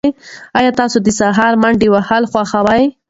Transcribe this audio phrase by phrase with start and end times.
[0.57, 2.83] ایا تاسي د سهار منډه وهل خوښوئ؟